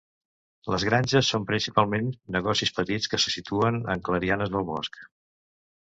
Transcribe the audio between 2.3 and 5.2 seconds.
negocis petits que se situen en clarianes al bosc.